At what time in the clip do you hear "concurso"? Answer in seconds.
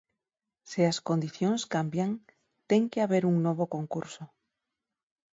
3.75-4.23